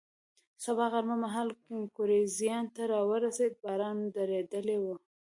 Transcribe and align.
سبا 0.63 0.85
غرمه 0.93 1.15
مهال 1.23 1.49
ګورېزیا 1.97 2.57
ته 2.75 2.83
را 2.91 3.01
ورسېدو، 3.09 3.59
باران 3.63 3.97
درېدلی 4.15 4.77
و. 4.81 4.85